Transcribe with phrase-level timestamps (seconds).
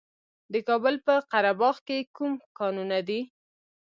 [0.53, 3.21] د کابل په قره باغ کې کوم کانونه دي؟